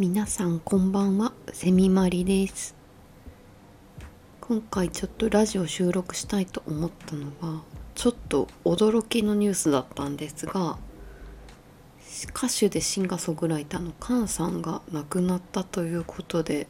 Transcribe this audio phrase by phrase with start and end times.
[0.00, 1.34] 皆さんこんばんは。
[1.52, 2.74] セミマリです。
[4.40, 7.60] 今回ちょっとラジオ収録したいと思ったのが
[7.94, 10.78] ちょっと驚きのニュースだったんですが
[12.34, 16.66] 歌手でシンガーソングライターのカンさんが亡くなったということで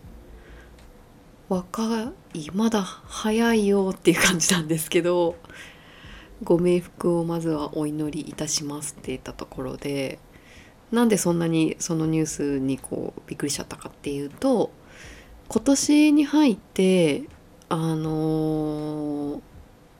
[1.49, 5.37] 若いまだ早いよっていう感じなんですけど
[6.43, 10.19] ご冥福をまずはお祈りいたしますって言ったところで
[10.93, 14.71] なんでそんなにそのニュースにこうびっくりしちゃったかっていうと
[15.49, 17.23] 今年に入って
[17.69, 19.41] あのー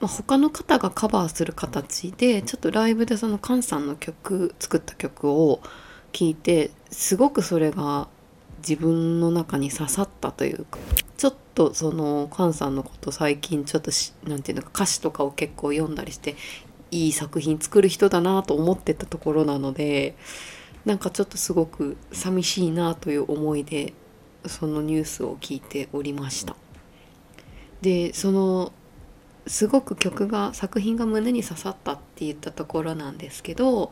[0.01, 5.61] まあ、他の方がカバーする形でちょっとライブでそのカンさんの曲作った曲を
[6.11, 8.07] 聴いてすごくそれが
[8.67, 10.79] 自分の中に刺さったというか
[11.17, 13.91] ちょっとそのカンさんのこと最近ちょっと
[14.27, 16.35] 何て言うのか歌詞とかを結構読んだりして
[16.89, 20.15] いい作品作る人だなと思ってたところなので
[20.85, 23.93] なんかちょっとすごく寂しいなという思いで
[24.45, 26.55] そのニュースを聞いておりました。
[27.81, 28.71] でその
[29.47, 33.91] すごく曲が作品が胸に刺さったって言ったところなんですけど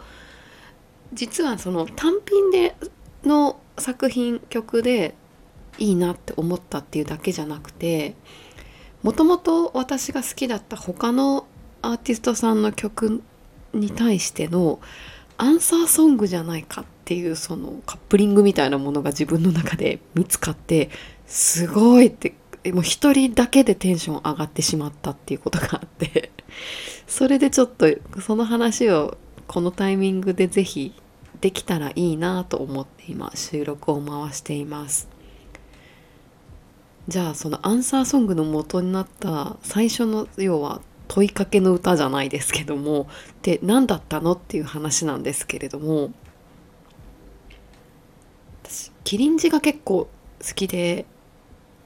[1.11, 2.75] 実はその単品で
[3.23, 5.15] の作品曲で
[5.79, 8.15] いいなって思ったっていうだけじゃなくて
[9.01, 11.47] もともと私が好きだった他の
[11.81, 13.23] アーティストさんの曲
[13.73, 14.79] に対しての
[15.39, 20.89] アンサーソングじゃないかっていうそのカップリングみたいなものが自分の中で見つかって
[21.25, 22.33] すごいって
[22.71, 26.31] もう一人だけでテンション上がってしまったっていうことがあって
[27.07, 27.87] それでちょっと
[28.21, 30.93] その話をこのタイミングで是非
[31.39, 35.07] できたらいいなと思って今収録を回しています。
[37.07, 43.09] じゃあそのアンサーソングの元になった最初の要は問いかけの歌じゃないですけども
[43.41, 46.11] で何だったのっていう話なんですけれども
[48.63, 50.07] 私キリンジが結構
[50.39, 51.05] 好きで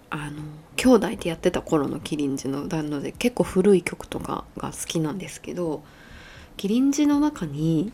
[0.10, 0.44] あの
[0.76, 5.84] 兄弟でやってた頃のキリンジの歌なので結構古い曲とかが好きなんですけど
[6.58, 7.94] キリンジの中に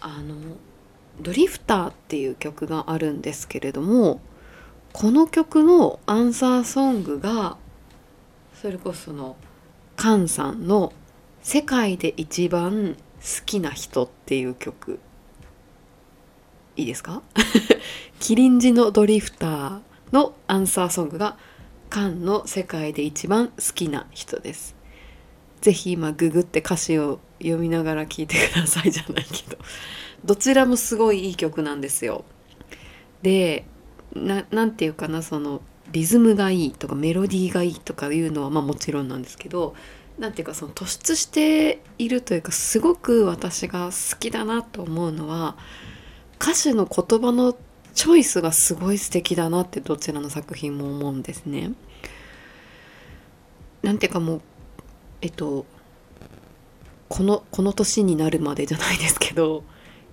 [0.00, 0.34] あの
[1.22, 4.20] 「ドリフター」っていう曲があるんですけれども
[4.92, 7.56] この曲のアンサーソングが
[8.60, 9.36] それこその
[9.96, 10.92] カンさんの
[11.42, 14.98] 「世界で一番好きな人」っていう曲
[16.76, 17.22] いいですか？
[18.20, 19.80] キリンジのドリフター
[20.12, 21.38] のアンサーソングが
[21.88, 24.74] カンの世界で一番好きな人です。
[25.60, 29.58] ぜひ今ググって歌詞を読みながら聴いてくださいじゃないけど
[30.24, 32.24] どちらもすごいいい曲なんですよ。
[33.22, 33.64] で
[34.14, 39.74] 何て言うかなそのリズムがいいとかメロディーがいいとかいうのはまあもちろんなんですけど
[40.18, 45.56] 何て言うかその突出しているというかすごく私が好きだなと思うのは
[46.40, 47.56] 歌手の言葉の
[47.94, 51.72] チョイスがすごい素敵だなってどちらの作品も思うんですね。
[53.82, 54.42] なんていうかもう
[55.22, 55.64] えっと
[57.08, 59.64] このこの年になるまでじゃないですけど、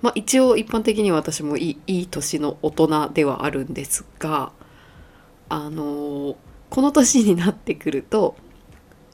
[0.01, 4.51] まあ、一応一般的に私もいいいい年の大人ではあるんですが
[5.53, 6.35] あの
[6.71, 8.35] この年になってくると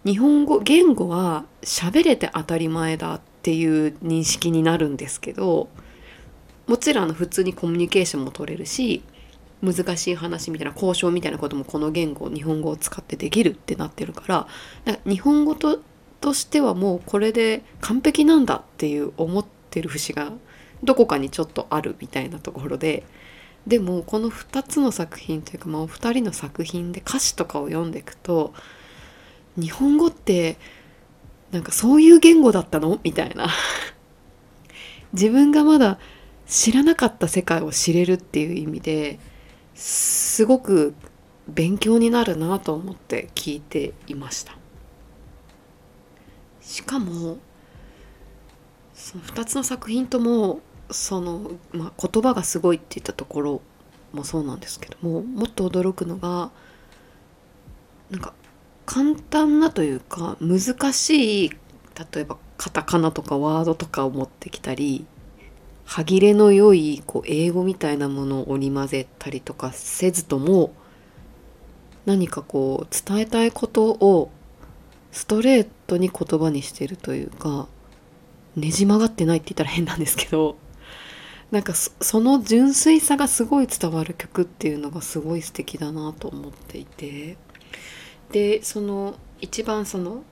[0.06, 5.68] 日本語言語は喋れて当たり前だっていう認識になるんですけど
[6.66, 9.04] もちろん普通にコミュニケーションも取れるし
[9.62, 14.48] 難しい話みたいな交渉みたいなこともこの言語日本語を使ってできるってなってるから
[14.86, 15.82] か日本語と
[16.22, 20.32] としてはもうこれで完璧なんだっていう思ってる節が
[20.84, 23.04] どこかにちょっとあるみたいなところで
[23.69, 28.52] でもこの2つの作品というかまあお二人の作品で歌詞とかを読んでいくと
[29.56, 30.57] 日本語って
[31.52, 33.00] なんかそういう言語だったの？
[33.03, 33.47] みたいな。
[35.13, 36.00] 自分がまだ
[36.47, 39.19] 知らなかった世界を知れるっていう意味で
[39.75, 40.96] すごく
[41.47, 44.57] 勉強になるなと思って聞いていました。
[46.62, 47.38] しかも
[48.95, 50.60] その2つの作品とも
[50.91, 53.62] その、まあ、言葉がすごいって言ったところ
[54.13, 56.51] もそうなんですけどももっと驚くのが
[58.09, 58.33] なんか
[58.86, 65.06] 簡単なというか難しい例えばカタカナとかワードとかを持ってきたり
[65.86, 70.74] 歯切れの良いこう英語みたいなものを織り交ぜたりとかせずとも
[72.06, 74.31] 何かこう伝えたいことを
[75.12, 77.68] ストレートに言葉にしてるというか
[78.56, 80.57] ねじ曲がってないって言ったら変なんですけど
[81.51, 87.38] なんかその純粋さがすごい伝わる曲っていうのがすごい素敵だなと思っていて
[88.31, 90.24] でその一番その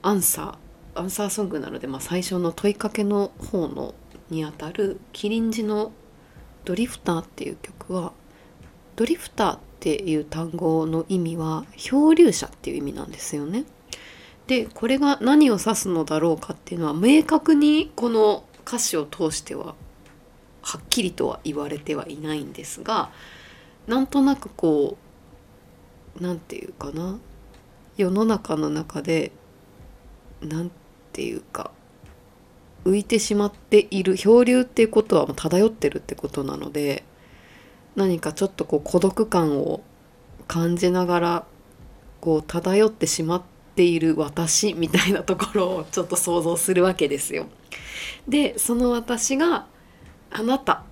[0.00, 3.94] アンサーアンサーソングなので、まあ、最初の問いかけの方の
[4.30, 5.92] にあたる「キリンジの
[6.64, 8.12] 「ドリフター」っていう曲は
[8.96, 13.64] ドリフターっていう単語の意味は漂流者っていう意味なんですよね。
[14.46, 19.74] でこれが何を指すのだろうかっていうのは明確にこの歌詞を通しては
[20.60, 23.10] はっきりとは言われてはいないんですが
[23.86, 24.98] なんとなくこ
[26.20, 27.18] う何て言うかな
[27.96, 29.32] 世の中の中で
[30.42, 30.70] 何
[31.12, 31.70] て言うか
[32.84, 37.04] 浮いてしまっている漂流っていうことはもう漂ってるってことなので
[37.96, 39.82] 何かちょっとこう孤独感を
[40.46, 41.46] 感じながら
[42.20, 43.42] こう漂ってしまっ
[43.74, 47.46] ている私みたいなところをちょっと想像するわけですよ。
[48.26, 49.66] でその私が
[50.30, 50.84] あなた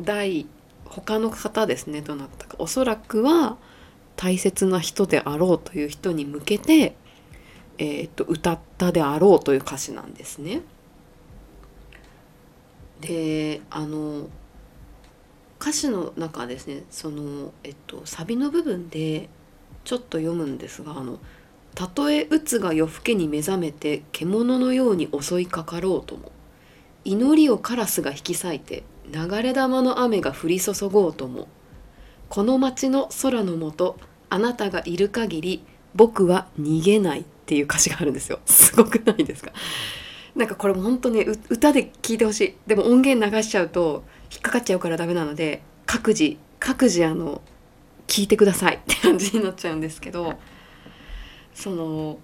[0.00, 0.46] 第
[0.84, 3.56] 他の方ですねどなたかおそらくは
[4.16, 6.96] 大切な人であろうという人に向けて、
[7.78, 10.62] えー、と歌ったであろうという歌詞なんですね。
[13.00, 14.28] であの
[15.60, 19.28] 歌詞の中ですねその、えっと、サビの部分で
[19.84, 21.18] ちょっと読むんですが「あの
[21.78, 26.32] たとえ鬱が夜更けに目覚めて獣のように襲いかかろうとも
[27.04, 28.82] 祈りをカラスが引き裂いて
[29.12, 31.46] 流れ玉の雨が降り注ごうとも
[32.28, 33.96] この街の空のもと
[34.28, 35.64] あなたがいる限り
[35.94, 38.40] 僕は逃げない」っていう歌詞があるんですよ。
[38.44, 39.52] すごくないですか？
[40.34, 42.54] なんかこれも本当ね歌で聞いてほしい。
[42.66, 44.02] でも音源流しちゃうと
[44.32, 47.40] 引っかかっちゃうからダメなので各自各自あの
[48.08, 50.34] 聞いてくださいって感じになっちゃうんですけど
[51.58, 52.20] その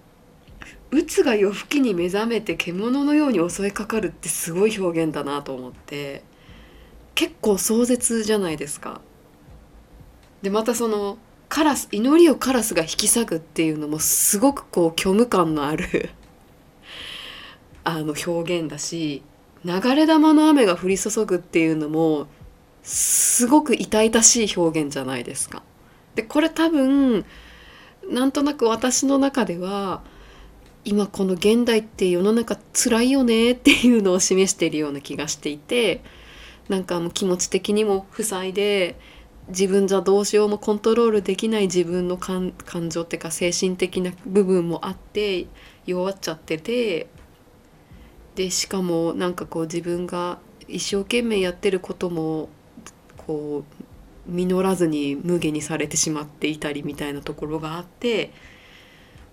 [0.92, 6.22] 鬱が夜更けに目覚めて獣のように襲いかかるってすごい表現だなと思って
[7.16, 9.00] 結構壮絶じゃないですか。
[10.42, 16.10] でまたそのカラス祈りをカラスが引き裂くっていうのもすごくこう虚無感のある
[17.82, 19.22] あの表現だし
[19.64, 22.28] 流れ玉の雨が降り注ぐっていうのも
[22.84, 25.64] すごく痛々しい表現じゃないですか。
[26.14, 27.24] でこれ多分
[28.10, 30.02] なんとなく私の中では
[30.84, 36.02] 今この現代って世の中辛いよねっていうのを示しているような気がしていて
[36.68, 38.96] なんかもう気持ち的にも負債で
[39.48, 42.52] 自分じゃどうしようもコントロールできない自分の感
[42.88, 45.46] 情っていうか精神的な部分もあって
[45.86, 47.08] 弱っちゃってて
[48.34, 52.48] でしかもなんかこう自分が一生懸命やってることも
[53.26, 53.84] こう
[54.26, 58.32] 実らずに無下にされてしまっていたりみたいなところがあって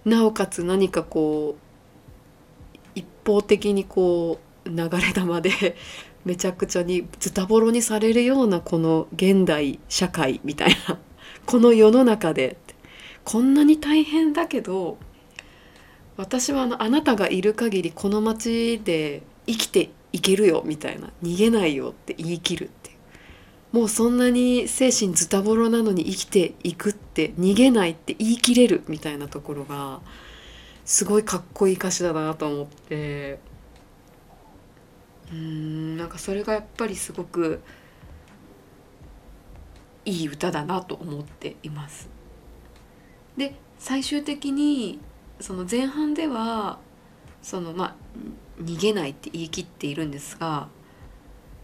[0.06, 5.76] なおかつ何かこう一方的にこう流れ玉で
[6.26, 11.00] めちゃくちゃにズタボロにされるようなこの現代社会みたいな
[11.46, 12.58] この世の中で
[13.24, 14.98] こんなに大変だけど
[16.18, 22.70] 私はあのあなたがいる限りこの街で生きていけるよみたいな逃げないよって言い切る。
[23.72, 30.02] もうそんなに精神ズタボロなのに生きていくって逃げないって言い切れるみたいなところが
[30.84, 33.40] すごいかっこいい歌詞だなと思って
[35.32, 37.62] うんなんかそれがやっぱりすごく
[40.04, 42.10] いい歌だなと思っています。
[43.38, 45.00] で最終的に
[45.40, 46.80] その前半では
[47.42, 47.96] そのまあ
[48.62, 50.68] 逃げないって言い切っているんですが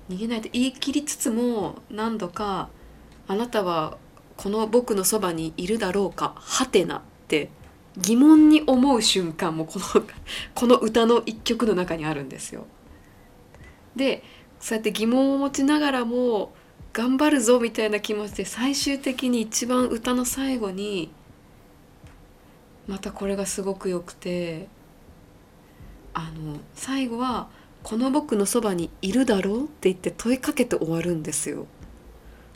[0.10, 2.70] 逃げないって言い切りつつも何度か
[3.28, 3.98] 「あなたは
[4.38, 7.50] この僕のそばにいるだろうかはてな」って
[7.98, 9.86] 疑問に思う瞬間もこの
[10.56, 12.66] この歌の一曲の中にあるんですよ。
[13.96, 14.24] で
[14.60, 16.54] そうやって疑問を持ちながらも
[16.94, 21.12] 頑張るぞみたいな気持ちで最終的に一番歌の最後に
[22.88, 24.68] またこれがすごくよくて
[26.14, 27.50] あの最後は
[27.88, 31.67] 「この僕のそばにいるだろう?」って言って問いかけて終わるんですよ。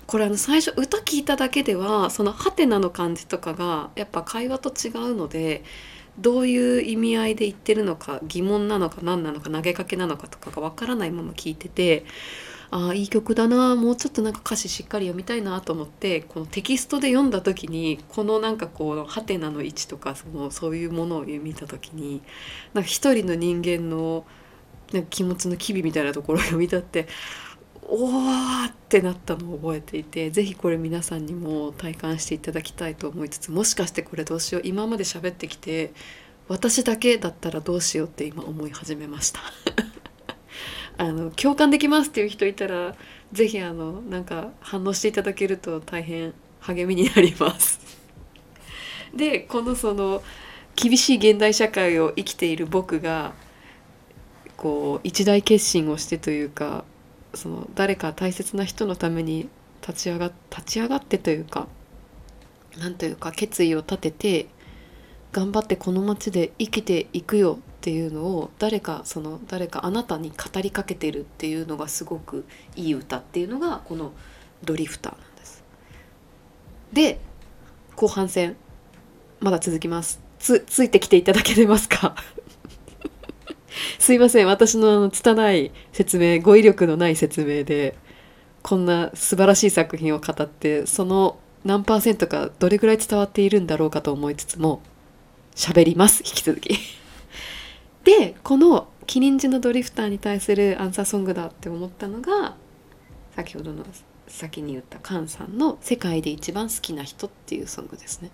[0.05, 5.63] これあの最初歌聞いただけではそのハテナの感じとかがやっぱ会話と違うので
[6.19, 12.03] どういう意味合いで言ってるのか疑問なのか何なのか投げかけなのかとかがわからないまま聞いてて
[12.69, 22.21] ああいい曲だなもうちょっとなんか歌詞しっかり読みたいなと思ってこのテキストで読んだ時にこのなんかこうハテナの位置とかそのそういうものを見た時に
[22.73, 24.25] なんか一人の人間の
[24.91, 27.07] なんか気持ちの機微みたいなところを読み取って
[27.83, 35.93] おーってなったのを覚えていて是非これ皆さんにも体感していただきたいと思いつつもしかしてこれどうしよう今まで喋ってきて
[36.48, 39.39] 私だけだったらどうしようって今思い始めました。
[40.98, 42.95] あの共感できますっていう人いたら
[43.31, 47.79] 是非あのなんか反応していただけると大変励みになります。
[49.15, 50.21] でこのその
[50.75, 53.33] 厳しい現代社会を生きている僕が
[54.62, 56.86] こう一大決心をしてというか
[57.34, 59.50] その誰か大切な人のために
[59.82, 61.68] 立ち上が立ち上がってというか
[62.77, 64.48] なんというか決意を立てて
[65.32, 74.12] 頑張ってこの街で生きていくよっていうのを誰かその誰かあなたに語りかけてるっていうのがすごくいい歌っていうのがこの
[74.63, 75.63] 「ドリフター」なんです。
[76.94, 77.20] で
[77.96, 78.56] 後半戦
[79.39, 80.22] まだ続きます。
[80.38, 82.15] つついてきていただけてますか？
[84.01, 84.48] すいません。
[84.48, 87.96] 私のあの拙い説明語彙力のない説明で
[88.63, 94.81] こんな素晴らしい作品を語ってその何パーセントかどれぐらい伝わっているんだろうかと思いつつも
[95.55, 96.24] 喋ります。
[96.25, 96.79] 引き続き。
[98.03, 102.55] でこの「キリンジのドリフター」に対するアンサーソングだって思ったのが
[103.36, 103.86] 先ほどの
[104.27, 108.31] 先に言ったカンさんの「世界で一番好きな人」っていうソングですね。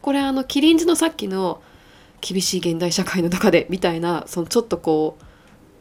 [0.00, 1.60] これあのキリンジのさっきの
[2.22, 5.24] 厳しい現代社会の中でみたいなそのちょっとこう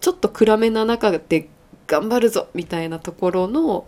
[0.01, 1.47] ちょっと暗めな中で
[1.87, 3.87] 頑張るぞみたいなところの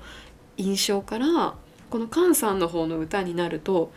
[0.58, 1.56] 印象から
[1.90, 3.92] このカンさんの方の歌になると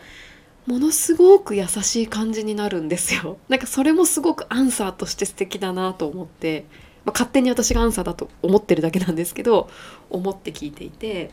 [0.66, 3.38] ものすごく優しい感じになるんですよ。
[3.48, 6.66] なんかそれもすごくアンサーとして素敵だなと思って、
[7.04, 9.68] まあ、勝手に私がアンサーだと思ってるだけなんですけど
[10.10, 11.30] 思って聞いていて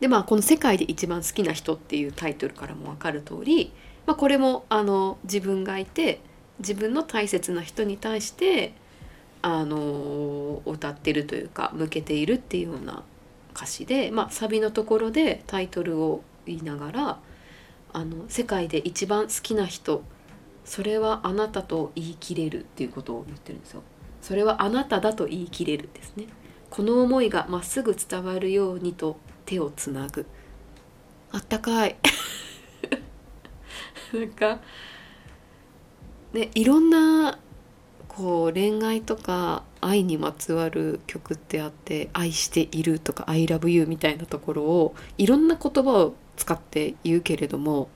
[0.00, 3.72] でまあこの「世界で一番好きな人」っていうタイトルからも分かる通り、
[4.10, 6.18] まあ、これもあの自分がいて
[6.58, 8.72] 自分の大切な人に対して
[9.40, 13.04] あの歌ってるというか向けているっていうような
[13.54, 17.18] 歌詞で、まあ、サビのところでタイトルを言いながら
[17.94, 20.02] 「あの世界で一番好きな人
[20.64, 23.84] それはあなたと言い切れる」っていうことを言ってるんですよ。
[24.22, 26.24] それはあなただと言い切れるですね。
[26.68, 30.26] この思いがまっすぐ伝わるようにと手をつなぐ。
[31.30, 31.94] あったかい。
[34.12, 34.60] なんか
[36.32, 37.38] ねいろんな
[38.08, 47.88] こう恋愛とか愛にまつわる曲ってあって「愛している」とか「I love you」みたいなところをいろんな言葉を使って言うけれども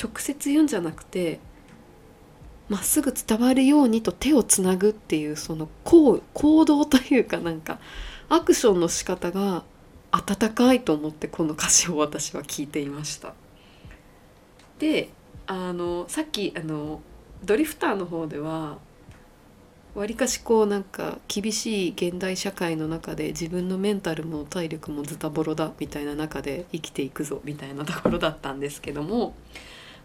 [0.00, 1.40] 直接言うんじゃなくて
[2.68, 7.80] まっすぐ伝わるようにと手をつなぐっていうその行行動というかなんか
[8.28, 9.64] アクションの仕方が
[10.12, 13.34] 温かいと思ってこの歌詞を私は聞いていました。
[14.78, 15.10] で
[15.50, 17.00] あのさっきあの
[17.44, 18.78] ドリフターの方では
[19.96, 29.34] わりかしこうなんか厳しい現代社会の中で自分のメンタルも体力もズタボロだみたいな中で生きていくぞみたいなところだったんですけども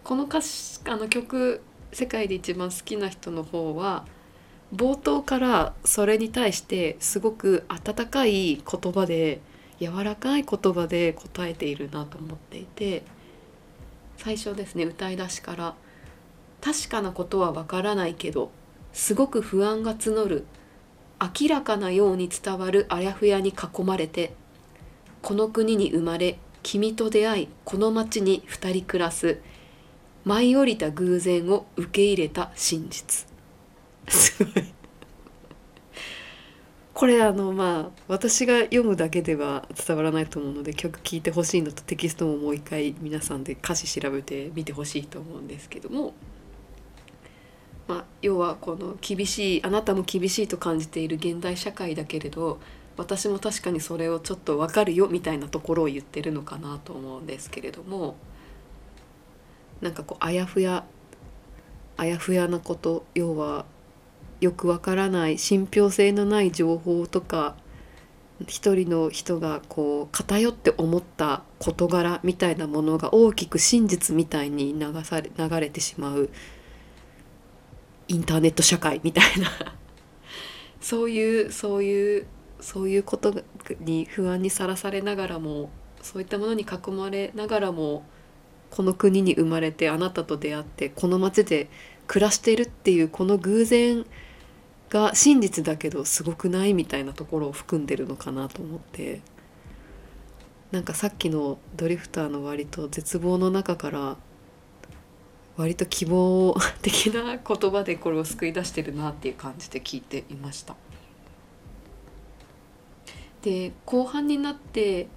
[0.04, 1.62] この歌詞あの曲
[1.94, 4.04] 「世界で一番好きな人」の方は
[4.76, 9.42] 冒頭からそれに対してすごく温かい言葉で
[9.80, 13.04] 柔らかい言葉で答えているなと思っていて
[14.18, 15.76] 最初ですね歌い出しから
[16.66, 18.50] 「確かなことはわからないけど
[18.92, 20.46] すごく不安が募る
[21.22, 24.34] 明らかなように伝わるあやふやに囲まれて
[25.22, 29.40] この国に生まれ君と出会いこの町に二人暮らす
[30.24, 33.28] 舞い降りた偶然を受け入れた真実。
[34.10, 34.75] すごい。
[36.96, 46.14] これあのまあ私が読むだけでは伝わらないと思うので曲聴いてほしいのとテキストももう一回皆さんで歌詞調べてみてほしいと思うんですけども。
[47.88, 52.60] まあ、要はこの厳しいあなたも厳しいと感じている現代社会だけれど
[52.98, 58.16] 私も確かにそれをちょっと分かるよみたいなところを言ってるのかなと思うんですけれども。
[59.82, 60.86] なんかこうあやふや
[61.98, 63.66] あやふやなこと要は
[64.42, 67.56] よくわからない信憑性のない情報とか
[68.48, 76.30] 一人の人がこう偏って思った事柄みたいなものが大きく真実みたいに流され流れてしまう
[78.08, 79.50] インターネット社会みたいな。
[80.82, 82.28] そういうそういう
[82.60, 83.42] そういうこと
[83.80, 88.04] に不安にさらされながらもそういったものに囲まれながらも
[88.70, 91.70] この国に生まれてあなたと出会ってこの街で
[92.08, 94.06] 暮らしているっていうこの偶然
[94.90, 99.22] が真実だけどすごくないみたいなところを含んでるのかなと思って
[100.72, 104.18] なんかさっきのドリフターの割と絶望の中から
[105.58, 110.76] 割と希望的な言葉でこれを救い出してるなっていう感じで聞いていました。
[113.42, 115.08] で後半になって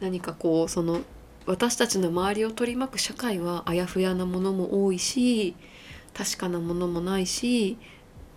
[0.00, 1.00] 何かこうその
[1.46, 5.54] 私たちの周りを取り巻く社会はあやふやなものも多いし
[6.14, 7.78] 確かなものもないし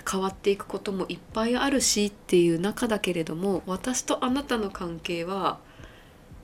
[0.09, 5.59] 変わっていくこともいっぱいあるしっていう中だけれども私とあなたの関係は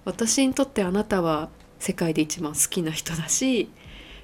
[0.04, 3.70] 私にとってあなたは世界で一番好きな人だし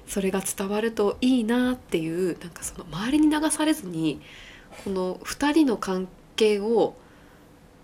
[0.06, 4.20] それが伝わるといいなっていうなんかその周りに流されずに
[4.84, 6.94] この2人の関係係を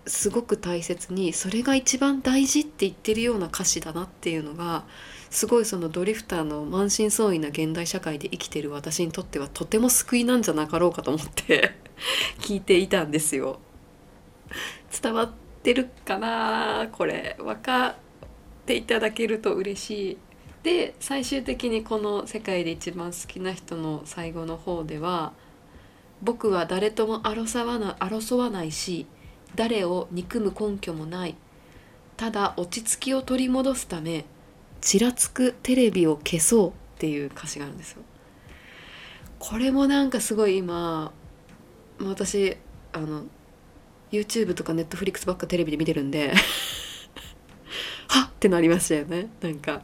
[0.09, 4.83] すごく大切にそれが一番大事って言ってるような歌詞だなっていうのが
[5.29, 11.75] すごいそのドリフターの満身創痍な現代社会で生きてる私にとってはとても救いなんじゃなかろうかと思って
[12.39, 13.59] 聞いていたんですよ。
[15.01, 17.95] 伝わってるかなこれ分かっ
[18.65, 20.17] ていただけると嬉しい。
[20.63, 25.33] で最終的にこの「世界で一番好きな人」の最後の方では
[26.21, 29.05] 「僕は誰とも争わな争わないし
[29.55, 31.35] 誰を憎む根拠もない
[32.17, 34.25] ただ落ち着きを取り戻すため
[34.81, 38.01] ちらつくテレビを消そうっていう歌詞があるんですよ。
[39.39, 41.11] これもなんかすごい今
[42.01, 42.57] 私
[42.91, 43.23] あの
[44.11, 46.33] YouTube とか Netflix ばっかテレビで見てるんで
[48.07, 49.81] はっってなりましたよねなんか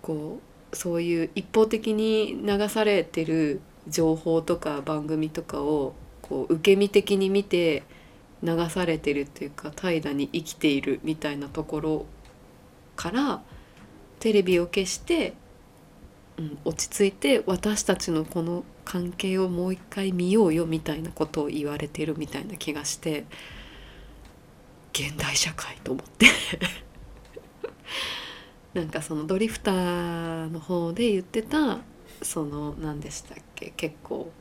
[0.00, 0.40] こ
[0.72, 7.82] うそういう一方的に流されてる情報とか番組とかをこう受け身的に見て
[8.42, 12.06] 流されてるっていうか怠惰に生きているみたいなところ
[12.96, 13.42] から
[14.20, 15.34] テレビを消して、
[16.38, 23.24] うん、落ち着いて私たちのこの関係をもう一回見ようよみたいなことを言われてるみたいな気がして
[24.92, 26.26] 現代社会と思って。
[28.74, 31.78] なんかそのドリフターの方で言ってた
[32.22, 34.32] その何でしたっけ結構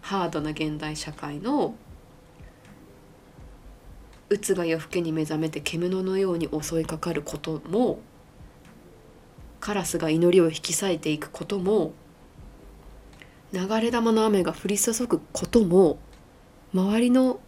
[0.00, 1.76] ハードな現代社会の
[4.32, 8.00] うつが夜更けに目覚めて獣のように襲いかかることも
[9.60, 11.92] カラスが祈りを引き裂いていくことも
[13.52, 15.98] 流れ玉の雨が降り注ぐことも
[16.72, 17.40] 周りの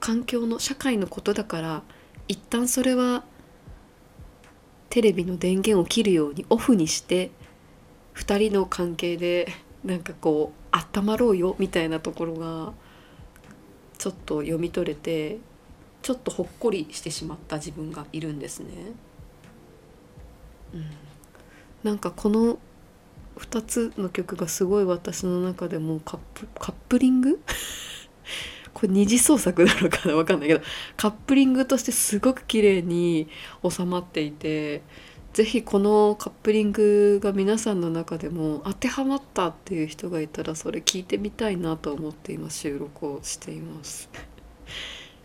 [0.00, 1.82] 環境の社会のことだから
[2.28, 3.24] 一旦それは
[4.88, 7.30] テレビの電源を切るようにオフにして
[8.14, 9.52] 2人の関係で
[9.84, 12.72] なんかこう温まろうよみたいなところが
[13.98, 15.38] ちょっと読み取れて
[16.02, 18.68] ちょっとほっこりしてしまった自分がいるんですね。
[20.74, 20.84] うん、
[21.82, 22.58] なんかこの
[23.38, 27.40] 2つの曲がすごい私の中でもカップカップリング？
[28.74, 30.14] これ二次創作なのかな？
[30.14, 30.60] 分かんないけど
[30.96, 33.28] カップリングとしてすごく綺麗に
[33.68, 34.82] 収まっていて
[35.32, 44.08] 是非このカップリングが皆さんの中でも当てはまったっていう人がいたらそれ聞いてみたいなと思って今収録をしています。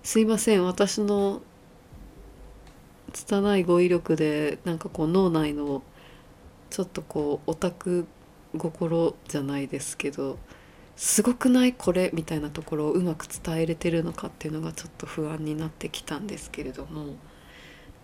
[0.04, 1.42] すいません私の
[3.14, 5.82] 拙い語彙力でなんかこう脳内の
[6.70, 8.06] ちょっとこうオタク
[8.58, 10.38] 心じゃないですけど
[10.98, 12.12] すごくないこれ？
[12.14, 17.16] みたいなところをうまく伝えれてるのかっていうのがちょっと不安になってきたんですけれども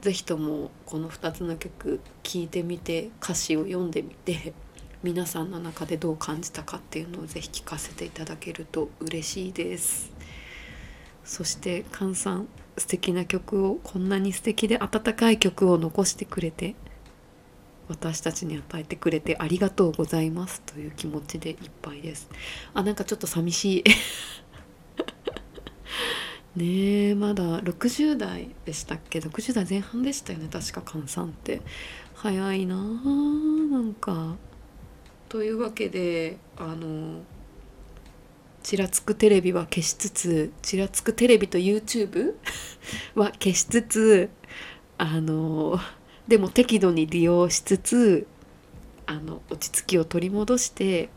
[0.01, 4.53] 是非ともこの2つの曲聴いてみて歌詞を読んでみて
[5.03, 10.18] 皆さんの中でどう感じたかっていうのを是非聞かせていただけると嬉しいです。
[11.29, 16.73] そして菅さん素敵な曲をこんなに素敵で温かい曲を残してくれて
[17.87, 22.29] 私たちに与えてくれてありがとうございますという気持ちでいっぱいです。
[22.73, 23.83] あなんかちょっと寂しい。
[26.59, 31.61] ねえまだ60代でしたっけ？60代前半でしたよね確か菅さんって。
[32.15, 34.35] 早いなーなんか。
[35.29, 37.21] というわけであの
[38.63, 42.35] ちらつくテレビは消しつつちらつくテレビと YouTube
[43.15, 44.29] は消しつつ
[44.97, 45.79] あの
[46.27, 48.27] でも適度に利用しつつ
[49.05, 51.09] あの落ち着きを取り戻して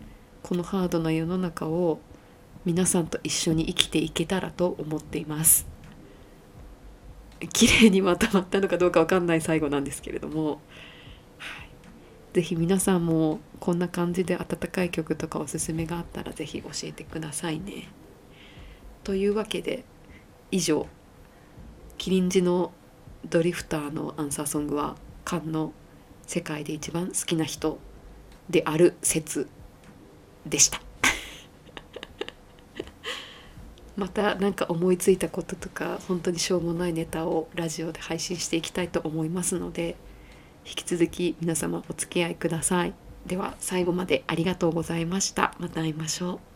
[0.43, 2.01] このハードな世の中を
[2.65, 5.67] 皆さんと一緒に生きていけたらと思っています。
[7.53, 10.61] 綺麗にまとまったのかどうかわかんない最後なんですけれども
[12.33, 17.88] 是非皆さんもこんな感じで温かい曲とかおすすめがあったら是非教えてくださいね。
[19.05, 19.85] というわけで
[20.51, 20.87] 以上
[21.99, 22.73] キリンジの
[23.29, 25.73] ドリフターのアンサーソングはカンの
[26.27, 27.79] 世界で一番好きな人
[28.49, 29.47] である説
[30.47, 30.81] でした。
[33.97, 39.97] また何か思いついたこととか本当にしょうもないネタをラジオで配信していきたいと思いますので
[40.64, 42.94] 引き続き皆様お付き合いください。
[43.27, 45.55] では最後までありがとうございました。
[45.59, 46.52] また会いましょう。